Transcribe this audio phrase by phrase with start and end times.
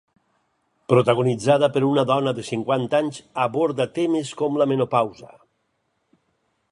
[0.91, 5.33] Protagonitzada per una dona de cinquanta anys, aborda temes com la menopausa.